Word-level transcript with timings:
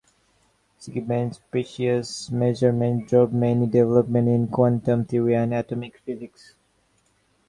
Siegbahn's 0.79 1.37
precision 1.51 2.39
measurements 2.39 3.07
drove 3.11 3.31
many 3.31 3.67
developments 3.67 4.31
in 4.31 4.47
quantum 4.51 5.05
theory 5.05 5.35
and 5.35 5.53
atomic 5.53 5.99
physics. 5.99 6.55